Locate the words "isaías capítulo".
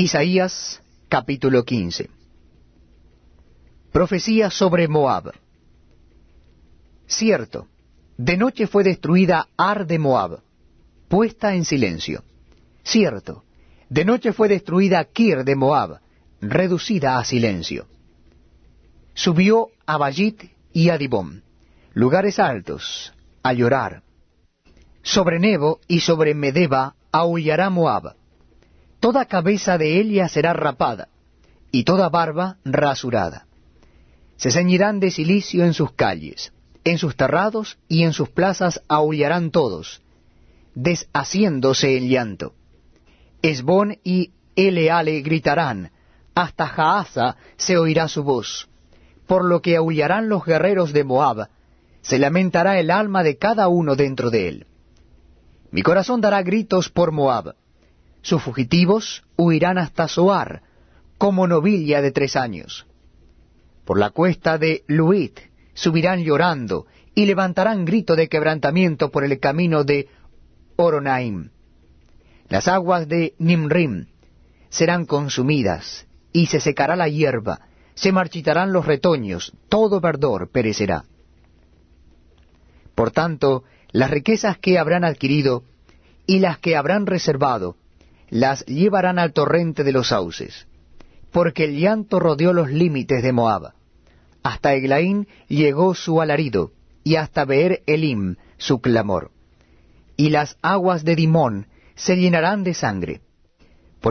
0.00-1.62